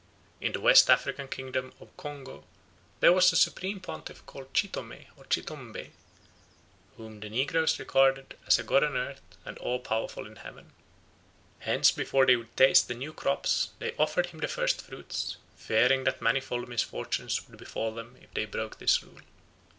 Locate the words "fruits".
14.81-15.37